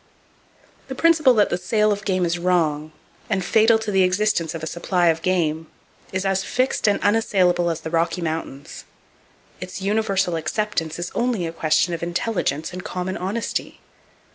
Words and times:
The 0.87 0.95
principle 0.95 1.35
that 1.35 1.51
the 1.51 1.59
sale 1.59 1.91
of 1.91 2.05
game 2.05 2.25
is 2.25 2.39
wrong, 2.39 2.91
and 3.29 3.45
fatal 3.45 3.77
to 3.77 3.91
the 3.91 4.01
existence 4.01 4.55
of 4.55 4.63
a 4.63 4.65
supply 4.65 5.09
of 5.09 5.21
game, 5.21 5.67
is 6.11 6.25
as 6.25 6.43
fixed 6.43 6.87
and 6.87 6.99
unassailable 7.01 7.69
as 7.69 7.81
the 7.81 7.91
Rocky 7.91 8.19
Mountains. 8.19 8.85
Its 9.59 9.79
universal 9.79 10.37
acceptance 10.37 10.97
is 10.97 11.11
only 11.13 11.45
a 11.45 11.53
question 11.53 11.93
of 11.93 12.01
intelligence 12.01 12.73
and 12.73 12.83
common 12.83 13.15
honesty. 13.15 13.79